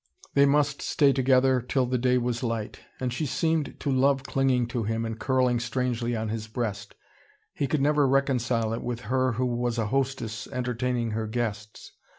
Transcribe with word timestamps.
They 0.33 0.47
must 0.47 0.81
stay 0.81 1.13
together 1.13 1.61
till 1.61 1.85
the 1.85 1.99
day 1.99 2.17
was 2.17 2.41
light. 2.41 2.79
And 2.99 3.13
she 3.13 3.27
seemed 3.27 3.79
to 3.81 3.91
love 3.91 4.23
clinging 4.23 4.65
to 4.69 4.81
him 4.83 5.05
and 5.05 5.19
curling 5.19 5.59
strangely 5.59 6.15
on 6.15 6.29
his 6.29 6.47
breast. 6.47 6.95
He 7.53 7.67
could 7.67 7.81
never 7.81 8.07
reconcile 8.07 8.73
it 8.73 8.81
with 8.81 9.01
her 9.01 9.33
who 9.33 9.45
was 9.45 9.77
a 9.77 9.85
hostess 9.93 10.47
entertaining 10.51 11.11
her 11.11 11.27
guests. 11.27 11.91